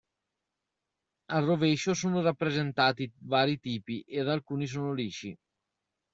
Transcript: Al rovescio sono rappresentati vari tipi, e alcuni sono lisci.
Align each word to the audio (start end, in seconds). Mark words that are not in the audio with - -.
Al 1.27 1.45
rovescio 1.45 1.93
sono 1.93 2.23
rappresentati 2.23 3.11
vari 3.19 3.59
tipi, 3.59 4.01
e 4.01 4.19
alcuni 4.21 4.65
sono 4.65 4.93
lisci. 4.93 5.37